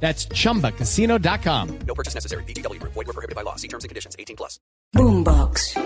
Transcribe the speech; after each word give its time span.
That's 0.00 0.28
chumbacasino.com. 0.28 1.68
No 1.86 1.94
purchase 1.94 2.14
necessary. 2.14 2.44
BGW. 2.44 2.80
Void 2.82 2.94
were 2.94 3.12
prohibited 3.12 3.34
by 3.34 3.42
law. 3.42 3.56
See 3.56 3.68
terms 3.68 3.82
and 3.84 3.88
conditions. 3.88 4.14
18 4.18 4.36
plus. 4.36 4.60
Boombox. 4.94 5.76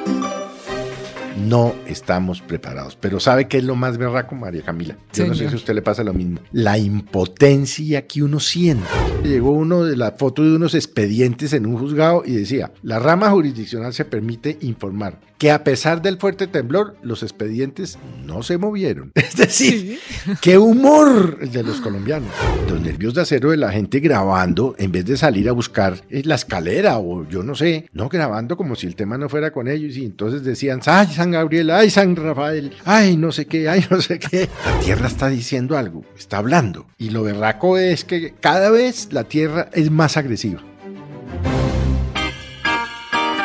No 1.37 1.75
estamos 1.87 2.41
preparados. 2.43 2.97
Pero 2.97 3.19
¿sabe 3.19 3.49
qué 3.49 3.59
es 3.59 3.65
lo 3.65 3.75
más 3.77 3.97
berraco, 3.97 4.35
María 4.35 4.63
Camila? 4.63 4.97
Yo 5.13 5.27
no 5.27 5.33
sé 5.33 5.39
Señor. 5.39 5.51
si 5.53 5.57
a 5.57 5.59
usted 5.59 5.75
le 5.75 5.83
pasa 5.83 6.05
lo 6.05 6.13
mismo. 6.13 6.41
La 6.53 6.77
impotencia 6.77 8.07
que 8.07 8.23
uno 8.23 8.41
siente. 8.41 8.87
Llegó 9.23 9.51
uno 9.51 9.85
de 9.85 9.97
la 9.97 10.13
foto 10.13 10.43
de 10.43 10.57
unos 10.57 10.75
expedientes 10.75 11.53
en 11.53 11.67
un 11.67 11.77
juzgado 11.77 12.23
y 12.25 12.33
decía, 12.33 12.73
la 12.83 12.99
rama 12.99 13.31
jurisdiccional 13.31 13.93
se 13.93 14.05
permite 14.05 14.59
informar 14.63 15.19
que 15.41 15.51
a 15.51 15.65
pesar 15.65 16.03
del 16.03 16.19
fuerte 16.19 16.47
temblor, 16.49 16.97
los 17.03 17.23
expedientes 17.23 17.99
no 18.27 18.43
se 18.43 18.59
movieron. 18.59 19.11
Es 19.31 19.37
decir, 19.37 19.99
qué 20.43 20.59
humor 20.59 21.39
el 21.41 21.51
de 21.51 21.63
los 21.63 21.81
colombianos. 21.81 22.31
Los 22.69 22.79
nervios 22.79 23.15
de 23.15 23.23
acero 23.23 23.51
de 23.51 23.57
la 23.57 23.73
gente 23.73 24.01
grabando, 24.01 24.75
en 24.77 24.93
vez 24.93 25.07
de 25.07 25.17
salir 25.17 25.49
a 25.49 25.53
buscar 25.53 26.03
eh, 26.11 26.21
la 26.27 26.35
escalera 26.35 26.99
o 26.99 27.27
yo 27.27 27.43
no 27.43 27.55
sé, 27.55 27.89
no 27.95 28.11
grabando 28.11 28.59
como 28.59 28.77
si 28.77 28.87
el 28.87 28.97
tema 28.97 29.17
no 29.17 29.31
fuera 29.31 29.51
con 29.51 29.67
ellos 29.67 29.97
y 29.97 30.05
entonces 30.05 30.45
decían, 30.45 30.81
ay 30.85 31.07
San 31.07 31.31
Gabriel, 31.31 31.71
ay 31.71 31.89
San 31.89 32.17
Rafael, 32.17 32.73
ay 32.85 33.17
no 33.17 33.33
sé 33.33 33.47
qué, 33.47 33.67
ay 33.67 33.87
no 33.89 33.99
sé 34.03 34.19
qué. 34.19 34.47
La 34.67 34.81
tierra 34.81 35.07
está 35.07 35.29
diciendo 35.29 35.79
algo, 35.79 36.05
está 36.19 36.37
hablando. 36.37 36.87
Y 36.99 37.11
lo 37.11 37.23
berraco 37.23 37.79
es 37.79 38.05
que 38.05 38.35
cada 38.41 38.69
vez 38.71 39.10
la 39.11 39.25
tierra 39.25 39.69
es 39.73 39.91
más 39.91 40.17
agresiva. 40.17 40.63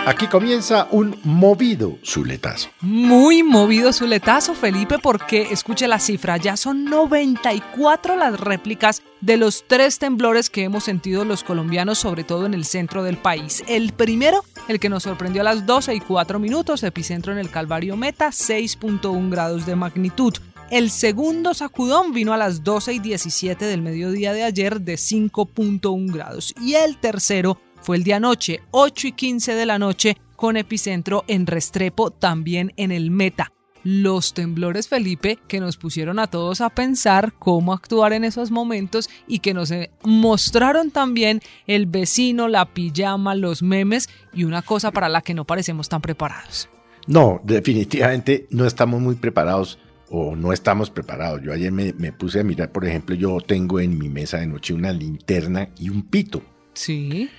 Aquí 0.08 0.28
comienza 0.28 0.88
un 0.92 1.20
movido 1.24 1.98
zuletazo. 2.06 2.70
Muy 2.82 3.42
movido 3.42 3.92
su 3.92 4.06
letazo, 4.06 4.54
Felipe, 4.54 5.00
porque 5.02 5.48
escuche 5.50 5.88
la 5.88 5.98
cifra, 5.98 6.38
ya 6.38 6.58
son 6.58 6.86
94 6.86 8.16
las 8.16 8.40
réplicas 8.40 9.02
de 9.22 9.38
los 9.38 9.64
tres 9.66 9.98
temblores 9.98 10.52
que 10.52 10.64
hemos 10.64 10.84
sentido 10.84 11.26
los 11.26 11.44
colombianos, 11.44 11.98
sobre 11.98 12.24
todo 12.24 12.46
en 12.46 12.54
el 12.54 12.66
centro 12.66 13.02
del 13.02 13.18
país. 13.18 13.64
El 13.68 13.94
primero, 13.94 14.46
el 14.68 14.80
que 14.80 14.90
nos 14.90 15.02
sorprendió 15.02 15.42
a 15.42 15.46
las 15.46 15.66
12 15.66 15.96
y 15.96 16.00
4 16.00 16.38
minutos, 16.38 16.84
epicentro 16.84 17.32
en 17.34 17.40
el 17.40 17.50
Calvario 17.50 17.98
Meta, 17.98 18.28
6.1 18.28 19.32
grados 19.32 19.66
de 19.66 19.76
magnitud. 19.76 20.36
El 20.72 20.90
segundo 20.90 21.54
sacudón 21.54 22.12
vino 22.12 22.34
a 22.34 22.38
las 22.38 22.64
12 22.64 22.94
y 22.94 23.00
17 23.00 23.66
del 23.66 23.84
mediodía 23.84 24.34
de 24.34 24.42
ayer 24.42 24.82
de 24.82 24.96
5.1 24.96 26.12
grados. 26.12 26.56
Y 26.60 26.74
el 26.74 26.98
tercero 26.98 27.62
fue 27.84 27.98
el 27.98 28.04
de 28.04 28.16
anoche, 28.16 28.62
8 28.72 29.08
y 29.10 29.12
15 29.12 29.54
de 29.54 29.66
la 29.68 29.78
noche, 29.78 30.18
con 30.36 30.58
epicentro 30.58 31.24
en 31.28 31.46
Restrepo, 31.46 32.10
también 32.10 32.74
en 32.78 32.92
el 32.92 33.12
Meta. 33.12 33.52
Los 33.84 34.34
temblores, 34.34 34.88
Felipe, 34.88 35.38
que 35.48 35.60
nos 35.60 35.78
pusieron 35.78 36.18
a 36.18 36.26
todos 36.26 36.62
a 36.62 36.72
pensar 36.72 37.34
cómo 37.38 37.72
actuar 37.72 38.14
en 38.14 38.24
esos 38.24 38.50
momentos 38.50 39.08
y 39.28 39.40
que 39.40 39.54
nos 39.54 39.70
eh, 39.70 39.92
mostraron 40.04 40.90
también 40.90 41.42
el 41.68 41.86
vecino, 41.86 42.48
la 42.48 42.66
pijama, 42.66 43.36
los 43.36 43.62
memes 43.62 44.10
y 44.34 44.46
una 44.46 44.64
cosa 44.64 44.90
para 44.90 45.10
la 45.10 45.22
que 45.22 45.36
no 45.36 45.46
parecemos 45.46 45.90
tan 45.90 46.02
preparados. 46.02 46.68
No, 47.06 47.40
definitivamente 47.44 48.48
no 48.50 48.66
estamos 48.66 49.00
muy 49.00 49.14
preparados 49.14 49.78
o 50.18 50.36
no 50.36 50.54
estamos 50.54 50.90
preparados. 50.90 51.42
Yo 51.42 51.52
ayer 51.52 51.72
me, 51.72 51.92
me 51.94 52.14
puse 52.14 52.40
a 52.40 52.44
mirar, 52.44 52.72
por 52.72 52.86
ejemplo, 52.86 53.16
yo 53.16 53.38
tengo 53.46 53.80
en 53.82 53.98
mi 53.98 54.08
mesa 54.08 54.38
de 54.40 54.48
noche 54.48 54.74
una 54.74 54.94
linterna 54.94 55.70
y 55.78 55.90
un 55.90 56.04
pito. 56.04 56.42
Sí. 56.74 57.30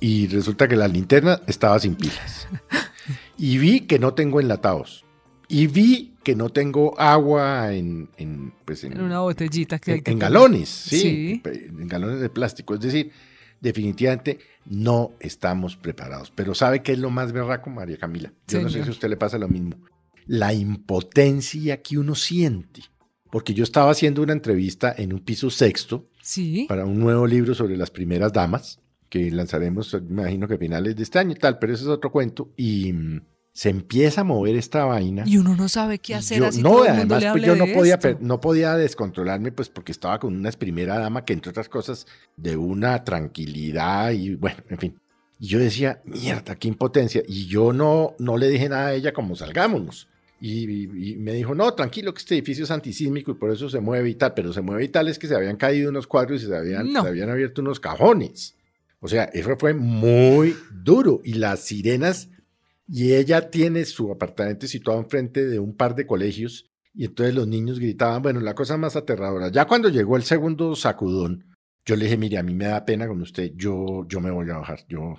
Y 0.00 0.26
resulta 0.26 0.68
que 0.68 0.76
la 0.76 0.86
linterna 0.88 1.40
estaba 1.46 1.78
sin 1.78 1.94
pilas. 1.94 2.46
Y 3.38 3.56
vi 3.58 3.80
que 3.82 3.98
no 3.98 4.12
tengo 4.14 4.40
enlatados. 4.40 5.04
Y 5.48 5.66
vi 5.68 6.14
que 6.24 6.34
no 6.34 6.50
tengo 6.50 6.98
agua 7.00 7.72
en, 7.72 8.10
en, 8.18 8.52
pues 8.64 8.84
en, 8.84 8.92
En 8.94 9.02
una 9.02 9.20
botellita 9.20 9.78
que 9.78 9.92
hay 9.92 9.98
en, 9.98 10.04
que 10.04 10.10
en 10.10 10.18
galones, 10.18 10.68
sí, 10.68 10.98
Sí. 11.00 11.42
en 11.44 11.86
galones 11.88 12.20
de 12.20 12.28
plástico. 12.28 12.74
Es 12.74 12.80
decir, 12.80 13.12
definitivamente 13.60 14.40
no 14.66 15.12
estamos 15.20 15.76
preparados. 15.76 16.30
Pero 16.34 16.54
¿sabe 16.54 16.82
qué 16.82 16.92
es 16.92 16.98
lo 16.98 17.10
más 17.10 17.32
berraco, 17.32 17.70
María 17.70 17.96
Camila? 17.96 18.32
Yo 18.48 18.60
no 18.60 18.68
sé 18.68 18.82
si 18.82 18.88
a 18.88 18.92
usted 18.92 19.08
le 19.08 19.16
pasa 19.16 19.38
lo 19.38 19.48
mismo. 19.48 19.76
La 20.26 20.52
impotencia 20.54 21.82
que 21.82 21.98
uno 21.98 22.14
siente. 22.14 22.82
Porque 23.30 23.54
yo 23.54 23.64
estaba 23.64 23.90
haciendo 23.90 24.22
una 24.22 24.32
entrevista 24.32 24.94
en 24.96 25.12
un 25.12 25.20
piso 25.20 25.50
sexto 25.50 26.08
Sí. 26.22 26.66
para 26.68 26.84
un 26.84 26.98
nuevo 26.98 27.26
libro 27.26 27.54
sobre 27.54 27.76
las 27.76 27.90
primeras 27.90 28.32
damas, 28.32 28.80
que 29.08 29.30
lanzaremos, 29.30 29.94
me 30.08 30.22
imagino 30.22 30.48
que 30.48 30.54
a 30.54 30.58
finales 30.58 30.96
de 30.96 31.02
este 31.02 31.18
año 31.18 31.32
y 31.32 31.36
tal, 31.36 31.58
pero 31.58 31.72
ese 31.74 31.82
es 31.84 31.88
otro 31.88 32.10
cuento. 32.10 32.50
Y 32.56 32.92
mm, 32.92 33.20
se 33.52 33.68
empieza 33.70 34.22
a 34.22 34.24
mover 34.24 34.56
esta 34.56 34.84
vaina. 34.84 35.22
Y 35.26 35.36
uno 35.38 35.54
no 35.54 35.68
sabe 35.68 35.98
qué 35.98 36.14
hacer 36.14 36.38
yo- 36.38 36.46
así 36.46 36.62
no, 36.62 36.70
todo 36.70 36.86
el 36.86 36.94
mundo 36.94 37.14
además 37.14 37.22
le 37.22 37.30
pues 37.32 37.44
yo 37.44 37.56
no 37.66 37.72
podía, 37.74 37.94
esto. 37.94 38.18
no 38.20 38.40
podía 38.40 38.74
descontrolarme 38.76 39.52
pues 39.52 39.68
porque 39.68 39.92
estaba 39.92 40.18
con 40.18 40.34
una 40.36 40.50
primera 40.52 40.98
dama 40.98 41.24
que 41.24 41.32
entre 41.32 41.50
otras 41.50 41.68
cosas 41.68 42.06
de 42.36 42.56
una 42.56 43.04
tranquilidad 43.04 44.10
y 44.12 44.34
bueno, 44.34 44.58
en 44.68 44.78
fin. 44.78 45.00
Y 45.38 45.48
yo 45.48 45.58
decía, 45.58 46.00
mierda, 46.04 46.56
qué 46.56 46.68
impotencia. 46.68 47.22
Y 47.28 47.46
yo 47.46 47.72
no, 47.72 48.14
no 48.18 48.36
le 48.38 48.48
dije 48.48 48.68
nada 48.68 48.86
a 48.88 48.94
ella 48.94 49.12
como 49.12 49.36
salgámonos. 49.36 50.08
Y, 50.40 51.16
me 51.18 51.32
dijo, 51.32 51.54
no, 51.54 51.72
tranquilo 51.74 52.12
que 52.12 52.18
este 52.18 52.34
edificio 52.34 52.64
es 52.64 52.70
antisísmico 52.70 53.30
y 53.30 53.34
por 53.34 53.50
eso 53.50 53.70
se 53.70 53.80
mueve 53.80 54.10
y 54.10 54.14
tal, 54.16 54.34
pero 54.34 54.52
se 54.52 54.60
mueve 54.60 54.84
y 54.84 54.88
tal 54.88 55.08
es 55.08 55.18
que 55.18 55.26
se 55.26 55.34
habían 55.34 55.56
caído 55.56 55.88
unos 55.88 56.06
cuadros 56.06 56.42
y 56.42 56.46
se 56.46 56.56
habían, 56.56 56.92
No. 56.92 57.02
se 57.02 57.08
habían 57.08 57.30
abierto 57.30 57.62
unos 57.62 57.80
cajones. 57.80 58.54
O 59.00 59.08
sea, 59.08 59.24
eso 59.24 59.56
fue 59.58 59.72
muy 59.72 60.54
duro. 60.70 61.20
Y 61.24 61.34
las 61.34 61.60
sirenas, 61.60 62.28
y 62.88 63.14
ella 63.14 63.50
tiene 63.50 63.84
su 63.84 64.12
apartamento 64.12 64.66
situado 64.66 64.98
enfrente 65.00 65.46
de 65.46 65.58
un 65.58 65.74
par 65.74 65.94
de 65.94 66.06
colegios, 66.06 66.70
y 66.94 67.04
entonces 67.04 67.34
los 67.34 67.46
niños 67.46 67.78
gritaban, 67.78 68.22
bueno, 68.22 68.40
la 68.40 68.54
cosa 68.54 68.76
más 68.76 68.96
aterradora. 68.96 69.50
Ya 69.50 69.66
cuando 69.66 69.88
llegó 69.88 70.16
el 70.16 70.22
segundo 70.22 70.74
sacudón, 70.76 71.44
yo 71.84 71.94
le 71.94 72.04
dije, 72.04 72.16
mire, 72.16 72.38
a 72.38 72.42
mí 72.42 72.54
me 72.54 72.66
da 72.66 72.84
pena 72.84 73.06
con 73.06 73.20
usted, 73.22 73.52
yo, 73.54 74.06
yo 74.08 74.20
me 74.20 74.30
voy 74.30 74.50
a 74.50 74.58
bajar, 74.58 74.80
yo, 74.88 75.14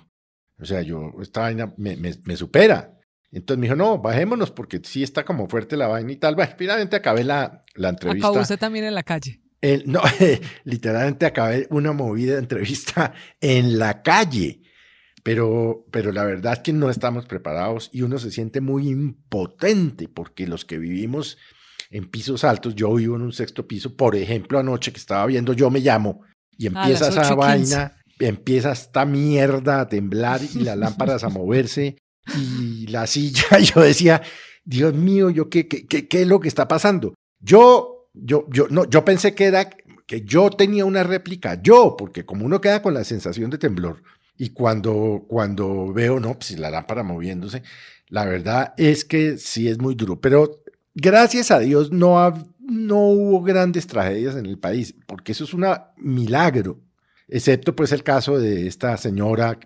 o 0.60 0.64
sea, 0.64 0.82
yo, 0.82 1.12
esta 1.22 1.42
vaina 1.42 1.72
me, 1.76 1.96
me, 1.96 2.12
me 2.24 2.36
supera. 2.36 2.97
Entonces 3.30 3.58
me 3.60 3.66
dijo, 3.66 3.76
no, 3.76 3.98
bajémonos 3.98 4.50
porque 4.50 4.80
sí 4.82 5.02
está 5.02 5.24
como 5.24 5.48
fuerte 5.48 5.76
la 5.76 5.86
vaina 5.86 6.12
y 6.12 6.16
tal. 6.16 6.34
Bueno, 6.34 6.52
finalmente 6.56 6.96
acabé 6.96 7.24
la, 7.24 7.62
la 7.74 7.90
entrevista. 7.90 8.28
Acabó 8.28 8.42
usted 8.42 8.58
también 8.58 8.84
en 8.86 8.94
la 8.94 9.02
calle. 9.02 9.42
El- 9.60 9.90
no, 9.90 10.00
literalmente 10.64 11.26
acabé 11.26 11.66
una 11.70 11.92
movida 11.92 12.34
de 12.34 12.38
entrevista 12.40 13.12
en 13.40 13.78
la 13.78 14.02
calle. 14.02 14.62
Pero, 15.24 15.84
pero 15.90 16.10
la 16.12 16.24
verdad 16.24 16.54
es 16.54 16.58
que 16.60 16.72
no 16.72 16.88
estamos 16.88 17.26
preparados 17.26 17.90
y 17.92 18.00
uno 18.02 18.18
se 18.18 18.30
siente 18.30 18.60
muy 18.62 18.88
impotente 18.88 20.08
porque 20.08 20.46
los 20.46 20.64
que 20.64 20.78
vivimos 20.78 21.36
en 21.90 22.08
pisos 22.08 22.44
altos, 22.44 22.74
yo 22.74 22.94
vivo 22.94 23.16
en 23.16 23.22
un 23.22 23.32
sexto 23.32 23.66
piso, 23.66 23.94
por 23.96 24.16
ejemplo, 24.16 24.58
anoche 24.58 24.92
que 24.92 24.98
estaba 24.98 25.26
viendo 25.26 25.52
Yo 25.52 25.70
me 25.70 25.80
llamo 25.80 26.22
y 26.56 26.66
empieza 26.66 27.08
esa 27.08 27.22
8 27.22 27.34
y 27.34 27.56
15. 27.58 27.74
vaina, 27.76 27.96
empieza 28.20 28.72
esta 28.72 29.04
mierda 29.04 29.80
a 29.80 29.88
temblar 29.88 30.40
y 30.54 30.60
las 30.60 30.78
lámparas 30.78 31.24
a 31.24 31.28
moverse 31.28 31.96
y 32.36 32.86
la 32.88 33.06
silla, 33.06 33.58
yo 33.60 33.80
decía, 33.80 34.22
Dios 34.64 34.94
mío, 34.94 35.30
yo 35.30 35.48
qué, 35.48 35.66
qué, 35.68 35.86
qué, 35.86 36.08
qué 36.08 36.22
es 36.22 36.28
lo 36.28 36.40
que 36.40 36.48
está 36.48 36.68
pasando. 36.68 37.14
Yo, 37.40 38.08
yo, 38.14 38.46
yo, 38.50 38.66
no, 38.68 38.84
yo 38.88 39.04
pensé 39.04 39.34
que 39.34 39.44
era 39.44 39.70
que 40.06 40.22
yo 40.22 40.50
tenía 40.50 40.84
una 40.84 41.02
réplica, 41.02 41.60
yo, 41.62 41.94
porque 41.96 42.24
como 42.24 42.46
uno 42.46 42.60
queda 42.60 42.80
con 42.82 42.94
la 42.94 43.04
sensación 43.04 43.50
de 43.50 43.58
temblor, 43.58 44.02
y 44.36 44.50
cuando, 44.50 45.24
cuando 45.28 45.92
veo, 45.92 46.18
no, 46.20 46.34
pues 46.34 46.58
la 46.58 46.70
lámpara 46.70 47.02
moviéndose, 47.02 47.62
la 48.08 48.24
verdad 48.24 48.72
es 48.78 49.04
que 49.04 49.36
sí 49.36 49.68
es 49.68 49.78
muy 49.78 49.94
duro, 49.94 50.20
pero 50.20 50.62
gracias 50.94 51.50
a 51.50 51.58
Dios 51.58 51.90
no, 51.92 52.20
ha- 52.20 52.42
no 52.60 53.00
hubo 53.08 53.42
grandes 53.42 53.86
tragedias 53.86 54.36
en 54.36 54.46
el 54.46 54.58
país, 54.58 54.94
porque 55.06 55.32
eso 55.32 55.44
es 55.44 55.52
un 55.54 55.66
milagro, 55.96 56.80
excepto 57.28 57.74
pues 57.76 57.92
el 57.92 58.02
caso 58.02 58.38
de 58.38 58.66
esta 58.66 58.96
señora 58.96 59.58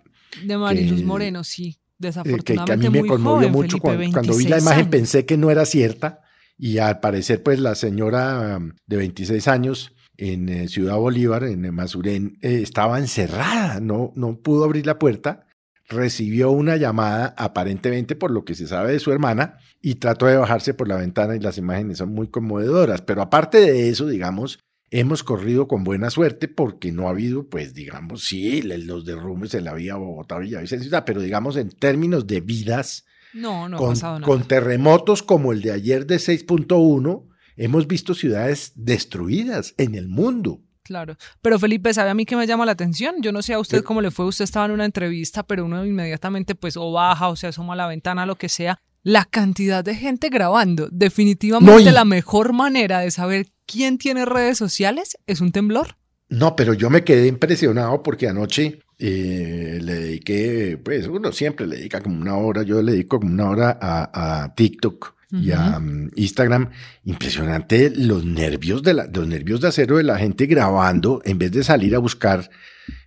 De 0.45 0.57
Mariluz 0.57 1.01
que- 1.01 1.07
Moreno, 1.07 1.45
sí. 1.45 1.79
Eh, 2.09 2.39
que, 2.45 2.57
que 2.57 2.73
a 2.73 2.77
mí 2.77 2.89
me 2.91 3.07
conmovió 3.07 3.49
joven, 3.49 3.53
mucho 3.53 3.79
Felipe, 3.79 3.83
cuando, 3.83 4.13
cuando 4.13 4.37
vi 4.37 4.45
la 4.45 4.57
26 4.57 4.63
imagen 4.63 4.79
años. 4.79 4.91
pensé 4.91 5.27
que 5.27 5.37
no 5.37 5.51
era 5.51 5.65
cierta. 5.65 6.21
Y 6.59 6.79
al 6.79 7.01
parecer 7.01 7.43
pues 7.43 7.59
la 7.59 7.75
señora 7.75 8.59
um, 8.59 8.73
de 8.87 8.97
26 8.97 9.49
años 9.49 9.93
en 10.17 10.49
eh, 10.49 10.69
Ciudad 10.69 10.97
Bolívar, 10.97 11.45
en 11.45 11.75
Mazurén, 11.75 12.39
eh, 12.43 12.61
estaba 12.63 12.99
encerrada, 12.99 13.81
no, 13.81 14.13
no 14.15 14.39
pudo 14.39 14.65
abrir 14.65 14.87
la 14.87 14.99
puerta, 14.99 15.47
recibió 15.89 16.51
una 16.51 16.77
llamada 16.77 17.35
aparentemente 17.37 18.15
por 18.15 18.31
lo 18.31 18.45
que 18.45 18.55
se 18.55 18.67
sabe 18.67 18.93
de 18.93 18.99
su 18.99 19.11
hermana 19.11 19.59
y 19.81 19.97
trató 19.97 20.27
de 20.27 20.37
bajarse 20.37 20.75
por 20.75 20.89
la 20.89 20.97
ventana 20.97 21.35
y 21.35 21.41
las 21.41 21.59
imágenes 21.59 21.99
son 21.99 22.15
muy 22.15 22.29
conmovedoras, 22.29 23.03
pero 23.03 23.23
aparte 23.23 23.59
de 23.59 23.89
eso, 23.89 24.07
digamos, 24.07 24.61
hemos 24.93 25.25
corrido 25.25 25.67
con 25.67 25.85
buena 25.85 26.11
suerte 26.11 26.49
porque 26.49 26.93
no 26.93 27.07
ha 27.07 27.11
habido, 27.11 27.49
pues 27.49 27.73
digamos, 27.73 28.25
sí, 28.25 28.61
los 28.61 29.07
derrumbes 29.07 29.55
en 29.55 29.65
la 29.65 29.73
vía 29.73 29.97
Bogotá, 29.97 30.39
Villavicencio, 30.39 30.91
pero 31.07 31.23
digamos 31.23 31.57
en 31.57 31.71
términos 31.71 32.27
de 32.27 32.43
vidas, 32.43 33.07
no, 33.33 33.71
no 33.71 33.79
con, 33.79 33.95
nada. 33.95 34.21
con 34.21 34.47
terremotos 34.47 35.23
como 35.23 35.53
el 35.53 35.63
de 35.63 35.73
ayer 35.73 36.07
de 36.07 36.17
6.1, 36.17 37.27
hemos 37.57 37.87
visto 37.87 38.13
ciudades 38.13 38.73
destruidas 38.77 39.75
en 39.79 39.95
el 39.95 40.09
mundo. 40.09 40.61
Claro, 40.83 41.17
pero 41.41 41.59
Felipe, 41.59 41.95
¿sabe 41.95 42.11
a 42.11 42.15
mí 42.15 42.27
que 42.27 42.37
me 42.37 42.47
llama 42.47 42.67
la 42.67 42.73
atención? 42.73 43.15
Yo 43.23 43.33
no 43.33 43.41
sé 43.41 43.55
a 43.55 43.61
usted 43.61 43.83
cómo 43.83 44.03
le 44.03 44.11
fue, 44.11 44.27
usted 44.27 44.45
estaba 44.45 44.67
en 44.67 44.73
una 44.73 44.85
entrevista, 44.85 45.43
pero 45.43 45.65
uno 45.65 45.87
inmediatamente 45.87 46.55
pues 46.55 46.77
o 46.77 46.93
baja 46.93 47.29
o 47.29 47.37
se 47.37 47.47
asoma 47.47 47.73
a 47.73 47.77
la 47.77 47.87
ventana, 47.87 48.27
lo 48.27 48.37
que 48.37 48.51
sea. 48.51 48.79
La 49.05 49.25
cantidad 49.25 49.83
de 49.83 49.95
gente 49.95 50.29
grabando, 50.29 50.89
definitivamente 50.93 51.91
la 51.93 52.05
mejor 52.05 52.53
manera 52.53 53.01
de 53.01 53.11
saber 53.11 53.47
quién 53.67 53.99
tiene 53.99 54.25
redes 54.25 54.59
sociales 54.59 55.17
es 55.27 55.41
un 55.41 55.53
temblor. 55.53 55.97
No, 56.29 56.57
pero 56.57 56.73
yo 56.73 56.89
me 56.89 57.05
quedé 57.05 57.27
impresionado 57.27 58.03
porque 58.03 58.29
anoche 58.29 58.81
eh, 58.99 59.79
le 59.83 59.95
dediqué, 59.95 60.81
pues 60.83 61.07
uno 61.07 61.33
siempre 61.33 61.67
le 61.67 61.77
dedica 61.77 62.01
como 62.01 62.21
una 62.21 62.37
hora, 62.37 62.63
yo 62.63 62.81
le 62.81 62.93
dedico 62.93 63.21
como 63.21 63.33
una 63.33 63.51
hora 63.51 63.79
a 63.81 64.55
TikTok 64.55 65.15
y 65.33 65.51
a 65.53 65.79
mm, 65.79 66.11
Instagram, 66.15 66.71
impresionante 67.05 67.91
los 67.91 68.25
nervios 68.25 68.83
de 68.83 68.95
la, 68.95 69.07
los 69.07 69.27
nervios 69.27 69.61
de 69.61 69.69
acero 69.69 69.97
de 69.97 70.03
la 70.03 70.19
gente 70.19 70.47
grabando 70.47 71.23
en 71.25 71.39
vez 71.39 71.53
de 71.53 71.65
salir 71.65 71.95
a 71.95 71.99
buscar 71.99 72.51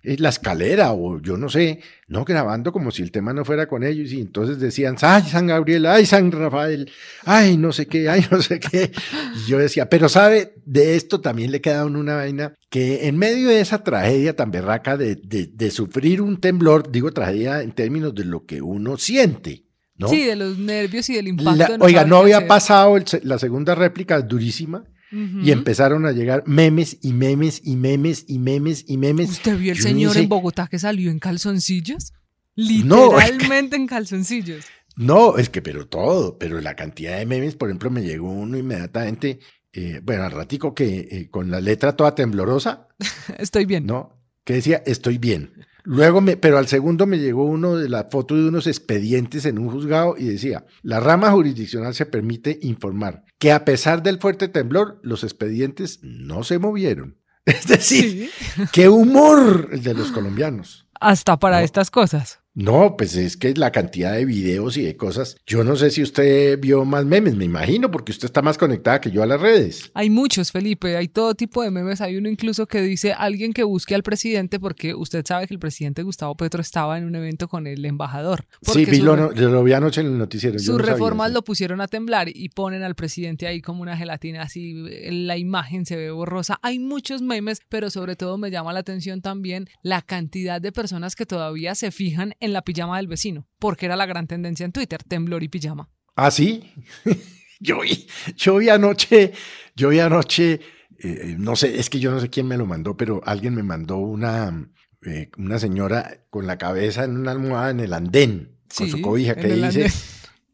la 0.02 0.28
escalera 0.28 0.92
o 0.92 1.20
yo 1.20 1.36
no 1.36 1.48
sé, 1.48 1.80
no 2.08 2.24
grabando 2.24 2.72
como 2.72 2.90
si 2.90 3.02
el 3.02 3.10
tema 3.10 3.32
no 3.32 3.44
fuera 3.44 3.66
con 3.66 3.82
ellos 3.84 4.12
y 4.12 4.20
entonces 4.20 4.58
decían, 4.58 4.96
ay 5.02 5.22
San 5.22 5.46
Gabriel, 5.46 5.86
ay 5.86 6.06
San 6.06 6.30
Rafael, 6.32 6.90
ay 7.24 7.56
no 7.56 7.72
sé 7.72 7.86
qué, 7.86 8.08
ay 8.08 8.24
no 8.30 8.40
sé 8.40 8.60
qué. 8.60 8.92
Y 9.34 9.50
yo 9.50 9.58
decía, 9.58 9.88
pero 9.88 10.08
sabe, 10.08 10.54
de 10.64 10.96
esto 10.96 11.20
también 11.20 11.50
le 11.50 11.60
queda 11.60 11.84
una 11.84 12.16
vaina 12.16 12.54
que 12.70 13.08
en 13.08 13.18
medio 13.18 13.48
de 13.48 13.60
esa 13.60 13.82
tragedia 13.82 14.34
tan 14.36 14.50
berraca 14.50 14.96
de, 14.96 15.16
de, 15.16 15.46
de 15.46 15.70
sufrir 15.70 16.22
un 16.22 16.40
temblor, 16.40 16.90
digo 16.90 17.12
tragedia 17.12 17.62
en 17.62 17.72
términos 17.72 18.14
de 18.14 18.24
lo 18.24 18.46
que 18.46 18.62
uno 18.62 18.96
siente, 18.96 19.64
Sí, 20.10 20.24
de 20.24 20.36
los 20.36 20.58
nervios 20.58 21.08
y 21.08 21.14
del 21.14 21.28
impacto. 21.28 21.76
oiga, 21.80 22.04
no 22.04 22.18
había 22.18 22.46
pasado 22.46 22.98
la 23.22 23.38
segunda 23.38 23.74
réplica 23.74 24.20
durísima. 24.20 24.84
Y 25.10 25.52
empezaron 25.52 26.04
a 26.04 26.12
llegar 26.12 26.42
memes 26.46 26.98
y 27.00 27.12
memes 27.12 27.60
y 27.64 27.76
memes 27.76 28.24
y 28.26 28.38
memes 28.38 28.84
y 28.88 28.96
memes. 28.96 29.30
¿Usted 29.30 29.56
vio 29.58 29.72
el 29.72 29.78
señor 29.78 30.16
en 30.16 30.28
Bogotá 30.28 30.66
que 30.66 30.78
salió 30.78 31.10
en 31.10 31.18
calzoncillos? 31.18 32.12
Literalmente 32.56 33.76
en 33.76 33.86
calzoncillos. 33.86 34.64
No, 34.96 35.36
es 35.36 35.50
que, 35.50 35.60
pero 35.60 35.86
todo, 35.86 36.38
pero 36.38 36.60
la 36.60 36.74
cantidad 36.74 37.18
de 37.18 37.26
memes, 37.26 37.54
por 37.54 37.68
ejemplo, 37.68 37.90
me 37.90 38.02
llegó 38.02 38.30
uno 38.30 38.56
inmediatamente, 38.56 39.40
eh, 39.72 40.00
bueno, 40.02 40.24
al 40.24 40.32
ratico 40.32 40.74
que 40.74 41.06
eh, 41.10 41.28
con 41.30 41.50
la 41.50 41.60
letra 41.60 41.94
toda 41.94 42.14
temblorosa. 42.14 42.88
Estoy 43.38 43.66
bien. 43.66 43.86
No, 43.86 44.18
que 44.44 44.54
decía, 44.54 44.82
estoy 44.86 45.18
bien. 45.18 45.52
Luego, 45.86 46.20
me, 46.20 46.36
pero 46.36 46.58
al 46.58 46.66
segundo 46.66 47.06
me 47.06 47.20
llegó 47.20 47.44
uno 47.44 47.76
de 47.76 47.88
la 47.88 48.08
foto 48.10 48.34
de 48.34 48.48
unos 48.48 48.66
expedientes 48.66 49.46
en 49.46 49.58
un 49.58 49.70
juzgado 49.70 50.16
y 50.18 50.24
decía, 50.24 50.66
la 50.82 50.98
rama 50.98 51.30
jurisdiccional 51.30 51.94
se 51.94 52.06
permite 52.06 52.58
informar 52.62 53.24
que 53.38 53.52
a 53.52 53.64
pesar 53.64 54.02
del 54.02 54.18
fuerte 54.18 54.48
temblor, 54.48 54.98
los 55.04 55.22
expedientes 55.22 56.00
no 56.02 56.42
se 56.42 56.58
movieron. 56.58 57.18
Es 57.46 57.68
decir, 57.68 58.30
qué 58.72 58.88
humor 58.88 59.68
el 59.70 59.84
de 59.84 59.94
los 59.94 60.10
colombianos. 60.10 60.88
Hasta 61.00 61.38
para 61.38 61.62
estas 61.62 61.92
cosas. 61.92 62.40
No, 62.56 62.96
pues 62.96 63.16
es 63.16 63.36
que 63.36 63.52
la 63.52 63.70
cantidad 63.70 64.14
de 64.14 64.24
videos 64.24 64.78
y 64.78 64.82
de 64.82 64.96
cosas. 64.96 65.36
Yo 65.46 65.62
no 65.62 65.76
sé 65.76 65.90
si 65.90 66.02
usted 66.02 66.58
vio 66.58 66.86
más 66.86 67.04
memes, 67.04 67.36
me 67.36 67.44
imagino, 67.44 67.90
porque 67.90 68.12
usted 68.12 68.24
está 68.24 68.40
más 68.40 68.56
conectada 68.56 68.98
que 68.98 69.10
yo 69.10 69.22
a 69.22 69.26
las 69.26 69.38
redes. 69.38 69.90
Hay 69.92 70.08
muchos, 70.08 70.52
Felipe, 70.52 70.96
hay 70.96 71.08
todo 71.08 71.34
tipo 71.34 71.62
de 71.62 71.70
memes. 71.70 72.00
Hay 72.00 72.16
uno 72.16 72.30
incluso 72.30 72.66
que 72.66 72.80
dice 72.80 73.12
alguien 73.12 73.52
que 73.52 73.62
busque 73.62 73.94
al 73.94 74.02
presidente, 74.02 74.58
porque 74.58 74.94
usted 74.94 75.22
sabe 75.26 75.46
que 75.46 75.52
el 75.52 75.60
presidente 75.60 76.02
Gustavo 76.02 76.34
Petro 76.34 76.62
estaba 76.62 76.96
en 76.96 77.04
un 77.04 77.14
evento 77.14 77.46
con 77.46 77.66
el 77.66 77.84
embajador. 77.84 78.46
Sí, 78.62 78.86
vi 78.86 79.00
lo, 79.00 79.16
lo, 79.16 79.62
vi 79.62 79.74
anoche 79.74 80.00
en 80.00 80.06
el 80.06 80.16
noticiero. 80.16 80.58
Sus 80.58 80.80
reformas 80.80 81.32
lo 81.32 81.44
pusieron 81.44 81.82
a 81.82 81.88
temblar 81.88 82.30
y 82.34 82.48
ponen 82.48 82.82
al 82.82 82.94
presidente 82.94 83.46
ahí 83.46 83.60
como 83.60 83.82
una 83.82 83.98
gelatina, 83.98 84.40
así 84.40 84.72
la 85.10 85.36
imagen 85.36 85.84
se 85.84 85.96
ve 85.96 86.10
borrosa. 86.10 86.58
Hay 86.62 86.78
muchos 86.78 87.20
memes, 87.20 87.60
pero 87.68 87.90
sobre 87.90 88.16
todo 88.16 88.38
me 88.38 88.50
llama 88.50 88.72
la 88.72 88.80
atención 88.80 89.20
también 89.20 89.68
la 89.82 90.00
cantidad 90.00 90.58
de 90.58 90.72
personas 90.72 91.16
que 91.16 91.26
todavía 91.26 91.74
se 91.74 91.90
fijan 91.90 92.32
en 92.40 92.45
en 92.46 92.52
la 92.52 92.62
pijama 92.62 92.96
del 92.96 93.08
vecino, 93.08 93.46
porque 93.58 93.86
era 93.86 93.96
la 93.96 94.06
gran 94.06 94.26
tendencia 94.26 94.64
en 94.64 94.72
Twitter, 94.72 95.02
temblor 95.02 95.42
y 95.42 95.48
pijama. 95.48 95.90
Ah, 96.14 96.30
sí. 96.30 96.72
yo 97.60 97.80
vi, 97.80 98.06
yo 98.36 98.56
vi 98.56 98.68
anoche, 98.68 99.32
yo 99.74 99.90
vi 99.90 100.00
anoche, 100.00 100.60
eh, 100.98 101.36
no 101.38 101.56
sé, 101.56 101.78
es 101.78 101.90
que 101.90 102.00
yo 102.00 102.10
no 102.10 102.20
sé 102.20 102.30
quién 102.30 102.46
me 102.46 102.56
lo 102.56 102.66
mandó, 102.66 102.96
pero 102.96 103.20
alguien 103.24 103.54
me 103.54 103.62
mandó 103.62 103.98
una, 103.98 104.70
eh, 105.04 105.30
una 105.36 105.58
señora 105.58 106.24
con 106.30 106.46
la 106.46 106.58
cabeza 106.58 107.04
en 107.04 107.18
una 107.18 107.32
almohada 107.32 107.70
en 107.70 107.80
el 107.80 107.92
andén, 107.92 108.58
con 108.74 108.88
su 108.88 109.00
cobija, 109.00 109.34
que 109.34 109.48
dice, 109.48 109.90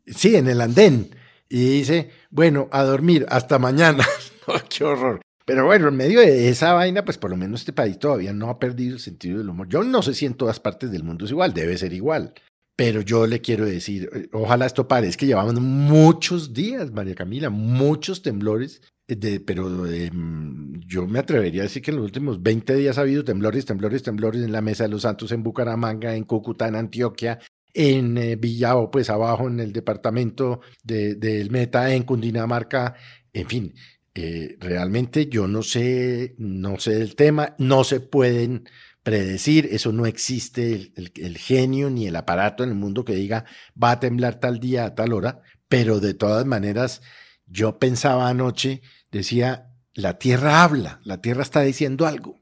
sí, 0.07 0.37
en 0.37 0.49
el 0.49 0.61
andén, 0.61 1.15
y 1.49 1.79
dice, 1.79 2.11
bueno, 2.31 2.69
a 2.73 2.83
dormir, 2.83 3.27
hasta 3.29 3.59
mañana. 3.59 4.07
Qué 4.69 4.85
horror. 4.85 5.22
Pero 5.45 5.67
bueno, 5.67 5.89
en 5.89 5.97
medio 5.97 6.21
de 6.21 6.49
esa 6.49 6.73
vaina, 6.73 7.05
pues 7.05 7.19
por 7.19 7.31
lo 7.31 7.37
menos 7.37 7.61
este 7.61 7.73
país 7.73 7.99
todavía 7.99 8.33
no 8.33 8.49
ha 8.49 8.59
perdido 8.59 8.95
el 8.95 9.01
sentido 9.01 9.39
del 9.39 9.49
humor. 9.49 9.69
Yo 9.69 9.83
no 9.83 10.03
sé 10.03 10.15
si 10.15 10.27
en 10.27 10.35
todas 10.35 10.61
partes 10.61 10.91
del 10.91 11.05
mundo 11.05 11.25
es 11.25 11.31
igual, 11.31 11.53
debe 11.53 11.77
ser 11.77 11.93
igual. 11.93 12.35
Pero 12.77 13.03
yo 13.03 13.27
le 13.27 13.41
quiero 13.41 13.67
decir, 13.67 14.09
eh, 14.15 14.29
ojalá 14.33 14.67
esto 14.67 14.89
pare, 14.89 15.07
es 15.07 15.17
que 15.17 15.27
llevamos 15.27 15.61
muchos 15.61 16.55
días, 16.55 16.91
María 16.91 17.15
Camila, 17.15 17.51
muchos 17.51 18.23
temblores, 18.23 18.81
eh, 19.09 19.41
pero 19.45 19.69
mm, 19.69 20.81
yo 20.87 21.07
me 21.07 21.19
atrevería 21.19 21.63
a 21.63 21.65
decir 21.65 21.83
que 21.83 21.91
en 21.91 21.99
los 21.99 22.07
últimos 22.07 22.43
20 22.43 22.75
días 22.75 22.97
ha 22.97 23.03
habido 23.03 23.25
temblores, 23.25 23.67
temblores, 23.67 24.03
temblores 24.03 24.43
en 24.43 24.53
la 24.53 24.63
Mesa 24.63 24.85
de 24.85 24.91
los 24.91 25.03
Santos, 25.03 25.33
en 25.33 25.43
Bucaramanga, 25.43 26.15
en 26.15 26.25
Cúcuta, 26.25 26.67
en 26.67 26.77
Antioquia, 26.77 27.39
en 27.75 28.17
eh, 28.19 28.37
Villao, 28.37 28.91
pues 28.91 29.11
abajo 29.11 29.49
en 29.49 29.61
el 29.61 29.73
departamento 29.73 30.61
del 30.83 31.21
de, 31.21 31.49
Meta, 31.51 31.95
en 31.95 32.05
Cundinamarca, 32.05 32.95
en 33.33 33.49
fin, 33.49 33.75
eh, 34.15 34.57
realmente 34.61 35.27
yo 35.27 35.49
no 35.49 35.63
sé, 35.63 36.35
no 36.39 36.79
sé 36.79 36.95
del 36.99 37.17
tema, 37.17 37.55
no 37.59 37.83
se 37.85 38.01
pueden 38.01 38.69
predecir, 39.03 39.69
eso 39.73 39.93
no 39.93 40.07
existe 40.07 40.93
el, 40.95 41.39
genio 41.39 41.91
ni 41.91 42.07
el 42.07 42.17
aparato 42.17 42.63
en 42.63 42.71
el 42.71 42.75
mundo 42.77 43.05
que 43.05 43.15
diga 43.15 43.45
va 43.83 43.93
a 43.93 44.01
temblar 44.01 44.39
tal 44.39 44.61
día 44.61 44.85
a 44.85 44.95
tal 44.95 45.13
hora, 45.13 45.41
pero 45.69 45.99
de 45.99 46.15
todas 46.15 46.47
maneras 46.47 47.03
yo 47.47 47.79
pensaba 47.79 48.29
anoche, 48.29 48.83
decía, 49.11 49.71
la 49.95 50.19
Tierra 50.19 50.63
habla, 50.63 51.01
la 51.05 51.21
Tierra 51.21 51.43
está 51.43 51.63
diciendo 51.63 52.07
algo. 52.07 52.41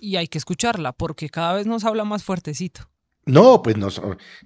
Y 0.00 0.16
hay 0.16 0.28
que 0.28 0.38
escucharla 0.38 0.92
porque 0.92 1.28
cada 1.30 1.54
vez 1.54 1.66
nos 1.66 1.84
habla 1.84 2.04
más 2.04 2.24
fuertecito. 2.24 2.91
No, 3.24 3.62
pues 3.62 3.76
no, 3.76 3.88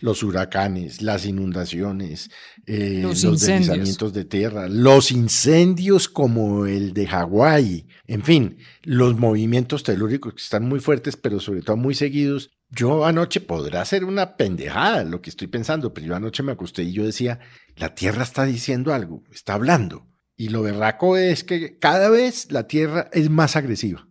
los 0.01 0.23
huracanes, 0.23 1.01
las 1.01 1.25
inundaciones, 1.25 2.31
eh, 2.67 3.01
los, 3.03 3.23
deslizamientos 3.23 4.13
de 4.13 4.27
tierra, 4.27 4.69
los 4.69 5.11
incendios 5.11 6.11
como 6.11 6.67
el 6.67 6.93
de 6.93 7.07
Hawái, 7.07 7.87
en 8.07 8.23
fin, 8.23 8.59
los 8.83 9.17
movimientos 9.17 9.83
telúricos 9.83 10.35
que 10.35 10.43
están 10.43 10.69
muy 10.69 10.81
fuertes, 10.81 11.17
pero 11.17 11.41
sobre 11.41 11.63
todo 11.63 11.79
muy 11.79 11.95
seguidos. 11.95 12.51
Yo 12.69 13.07
anoche 13.07 13.41
podrá 13.41 13.83
ser 13.87 14.05
una 14.05 14.37
pendejada 14.37 15.05
lo 15.05 15.23
que 15.23 15.31
estoy 15.31 15.47
pensando, 15.47 15.95
pero 15.95 16.09
yo 16.09 16.17
anoche 16.17 16.43
me 16.43 16.53
acosté 16.53 16.83
y 16.83 16.93
yo 16.93 17.07
decía, 17.07 17.41
la 17.77 17.95
Tierra 17.95 18.25
está 18.25 18.45
diciendo 18.45 18.93
algo, 18.93 19.25
está 19.33 19.55
hablando. 19.55 20.07
Y 20.37 20.51
lo 20.51 20.61
berraco 20.61 21.17
es 21.17 21.45
que 21.45 21.79
cada 21.79 22.11
vez 22.11 22.53
la 22.53 22.67
Tierra 22.67 23.09
es 23.13 23.31
más 23.31 23.57
agresiva. 23.57 24.07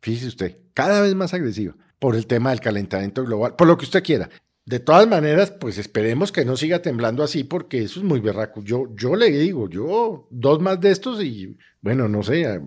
Fíjese 0.00 0.28
usted, 0.28 0.58
cada 0.72 1.02
vez 1.02 1.14
más 1.14 1.34
agresiva 1.34 1.76
por 2.00 2.16
el 2.16 2.26
tema 2.26 2.50
del 2.50 2.60
calentamiento 2.60 3.24
global, 3.24 3.54
por 3.54 3.68
lo 3.68 3.78
que 3.78 3.84
usted 3.84 4.02
quiera. 4.02 4.28
De 4.66 4.78
todas 4.78 5.08
maneras, 5.08 5.50
pues 5.52 5.78
esperemos 5.78 6.32
que 6.32 6.44
no 6.44 6.56
siga 6.56 6.80
temblando 6.80 7.22
así 7.22 7.44
porque 7.44 7.82
eso 7.82 8.00
es 8.00 8.04
muy 8.04 8.20
berraco. 8.20 8.62
Yo, 8.62 8.88
yo 8.94 9.16
le 9.16 9.30
digo, 9.30 9.68
yo 9.68 10.28
dos 10.30 10.60
más 10.60 10.80
de 10.80 10.90
estos 10.90 11.22
y 11.22 11.56
bueno, 11.80 12.08
no 12.08 12.22
sé, 12.22 12.60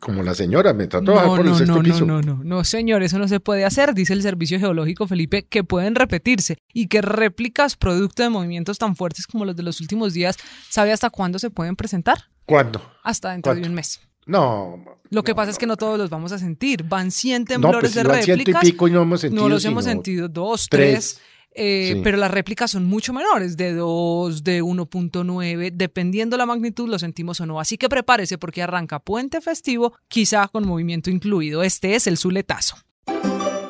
como 0.00 0.22
la 0.22 0.34
señora 0.34 0.72
me 0.72 0.86
trató 0.86 1.12
de 1.12 1.26
por 1.26 1.46
el 1.46 1.54
sexto 1.54 1.76
no, 1.76 1.82
piso. 1.82 2.06
No, 2.06 2.22
no, 2.22 2.36
no, 2.36 2.44
no, 2.44 2.64
señor, 2.64 3.02
eso 3.02 3.18
no 3.18 3.28
se 3.28 3.38
puede 3.38 3.64
hacer, 3.64 3.94
dice 3.94 4.14
el 4.14 4.22
Servicio 4.22 4.58
Geológico 4.58 5.06
Felipe, 5.06 5.46
que 5.46 5.62
pueden 5.62 5.94
repetirse 5.94 6.56
y 6.72 6.88
que 6.88 7.02
réplicas 7.02 7.76
producto 7.76 8.22
de 8.22 8.30
movimientos 8.30 8.78
tan 8.78 8.96
fuertes 8.96 9.26
como 9.26 9.44
los 9.44 9.56
de 9.56 9.62
los 9.62 9.80
últimos 9.80 10.14
días, 10.14 10.36
¿sabe 10.70 10.92
hasta 10.92 11.10
cuándo 11.10 11.38
se 11.38 11.50
pueden 11.50 11.76
presentar? 11.76 12.24
¿Cuándo? 12.46 12.82
Hasta 13.04 13.32
dentro 13.32 13.54
de 13.54 13.62
un 13.62 13.74
mes. 13.74 14.00
No. 14.26 14.84
Lo 15.10 15.22
que 15.22 15.34
pasa 15.34 15.52
es 15.52 15.58
que 15.58 15.66
no 15.66 15.76
todos 15.76 15.98
los 15.98 16.10
vamos 16.10 16.32
a 16.32 16.38
sentir. 16.38 16.82
Van 16.82 17.10
100 17.10 17.44
temblores 17.44 17.92
pues 17.92 17.94
de 17.94 18.02
réplicas. 18.02 18.64
y 18.64 18.72
pico 18.72 18.88
y 18.88 18.90
no 18.90 19.02
hemos 19.02 19.20
sentido. 19.20 19.42
No 19.42 19.48
los 19.48 19.64
hemos 19.64 19.84
sentido, 19.84 20.28
dos, 20.28 20.66
tres. 20.68 21.20
Eh, 21.58 22.00
pero 22.04 22.18
las 22.18 22.30
réplicas 22.30 22.70
son 22.70 22.84
mucho 22.84 23.14
menores, 23.14 23.56
de 23.56 23.72
2, 23.72 24.44
de 24.44 24.62
1.9, 24.62 25.72
dependiendo 25.72 26.36
la 26.36 26.44
magnitud 26.44 26.86
lo 26.86 26.98
sentimos 26.98 27.40
o 27.40 27.46
no. 27.46 27.58
Así 27.58 27.78
que 27.78 27.88
prepárese 27.88 28.36
porque 28.36 28.62
arranca 28.62 28.98
puente 28.98 29.40
festivo, 29.40 29.94
quizá 30.06 30.48
con 30.48 30.66
movimiento 30.66 31.08
incluido. 31.08 31.62
Este 31.62 31.94
es 31.94 32.06
el 32.06 32.18
Zuletazo. 32.18 32.76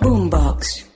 Boombox. 0.01 0.96